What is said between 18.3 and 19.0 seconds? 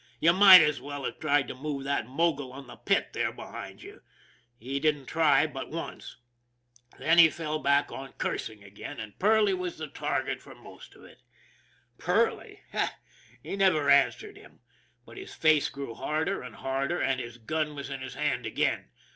again.